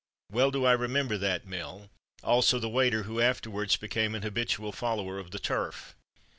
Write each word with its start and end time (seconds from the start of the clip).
Well 0.31 0.49
do 0.49 0.65
I 0.65 0.71
remember 0.71 1.15
that 1.19 1.45
"mill," 1.45 1.91
also 2.23 2.57
the 2.57 2.67
waiter, 2.67 3.03
who 3.03 3.21
afterwards 3.21 3.77
became 3.77 4.15
an 4.15 4.23
habitual 4.23 4.71
follower 4.71 5.19
of 5.19 5.29
the 5.29 5.37
turf. 5.37 5.95